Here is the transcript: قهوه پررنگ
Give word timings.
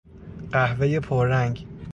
قهوه 0.51 0.99
پررنگ 0.99 1.65